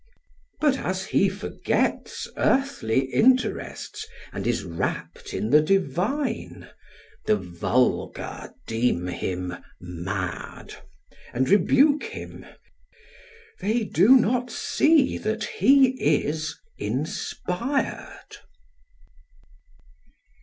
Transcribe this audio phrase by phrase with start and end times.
[0.59, 6.67] But, as he forgets earthly interests and is rapt in the divine,
[7.27, 10.73] the vulgar deem him mad,
[11.35, 12.47] and rebuke him;
[13.59, 18.07] they do not see that he is inspired.